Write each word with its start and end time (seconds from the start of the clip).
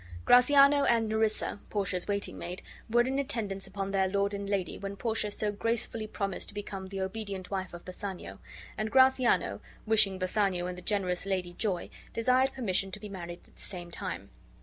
Gratiano 0.25 0.83
and 0.83 1.07
Nerissa, 1.07 1.59
Portia's 1.69 2.07
waiting 2.07 2.35
maid, 2.35 2.63
were 2.89 3.03
in 3.03 3.19
attendance 3.19 3.67
upon 3.67 3.91
their 3.91 4.07
lord 4.07 4.33
and 4.33 4.49
lady 4.49 4.79
when 4.79 4.95
Portia 4.95 5.29
so 5.29 5.51
gracefully 5.51 6.07
promised 6.07 6.47
to 6.49 6.55
become 6.55 6.87
the 6.87 6.99
obedient 6.99 7.51
wife 7.51 7.71
of 7.71 7.85
Bassanio; 7.85 8.39
and 8.79 8.89
Gratiano, 8.89 9.59
wishing 9.85 10.17
Bassanio 10.17 10.65
and 10.65 10.75
the 10.75 10.81
generous 10.81 11.27
lady 11.27 11.53
joy, 11.53 11.91
desired 12.13 12.51
permission 12.53 12.89
to 12.93 12.99
be 12.99 13.09
married 13.09 13.41
at 13.47 13.55
the 13.55 13.61
same 13.61 13.91
time. 13.91 14.31